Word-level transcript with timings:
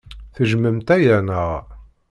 Tejjmemt 0.35 0.87
aya, 0.95 1.17
naɣ? 1.27 1.49